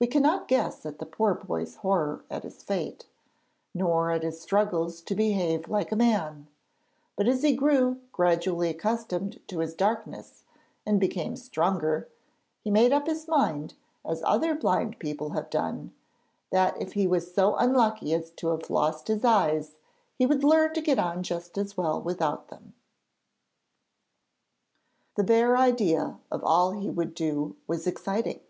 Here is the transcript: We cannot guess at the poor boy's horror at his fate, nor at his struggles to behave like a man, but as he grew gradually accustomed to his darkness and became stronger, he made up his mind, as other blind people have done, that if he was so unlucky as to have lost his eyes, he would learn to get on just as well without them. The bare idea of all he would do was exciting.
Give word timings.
We 0.00 0.06
cannot 0.06 0.48
guess 0.48 0.86
at 0.86 0.98
the 0.98 1.04
poor 1.04 1.34
boy's 1.34 1.76
horror 1.76 2.24
at 2.30 2.42
his 2.44 2.62
fate, 2.62 3.04
nor 3.74 4.10
at 4.10 4.22
his 4.22 4.40
struggles 4.40 5.02
to 5.02 5.14
behave 5.14 5.68
like 5.68 5.92
a 5.92 5.96
man, 5.96 6.46
but 7.16 7.28
as 7.28 7.42
he 7.42 7.54
grew 7.54 8.00
gradually 8.12 8.70
accustomed 8.70 9.46
to 9.48 9.58
his 9.58 9.74
darkness 9.74 10.44
and 10.86 10.98
became 10.98 11.36
stronger, 11.36 12.08
he 12.64 12.70
made 12.70 12.94
up 12.94 13.06
his 13.06 13.28
mind, 13.28 13.74
as 14.06 14.22
other 14.24 14.54
blind 14.54 14.98
people 14.98 15.32
have 15.32 15.50
done, 15.50 15.92
that 16.48 16.80
if 16.80 16.94
he 16.94 17.06
was 17.06 17.34
so 17.34 17.54
unlucky 17.56 18.14
as 18.14 18.30
to 18.30 18.46
have 18.48 18.70
lost 18.70 19.08
his 19.08 19.22
eyes, 19.22 19.74
he 20.16 20.24
would 20.24 20.42
learn 20.44 20.72
to 20.72 20.80
get 20.80 20.98
on 20.98 21.22
just 21.22 21.58
as 21.58 21.76
well 21.76 22.00
without 22.00 22.48
them. 22.48 22.72
The 25.16 25.24
bare 25.24 25.58
idea 25.58 26.20
of 26.30 26.42
all 26.42 26.70
he 26.72 26.88
would 26.88 27.14
do 27.14 27.54
was 27.66 27.86
exciting. 27.86 28.40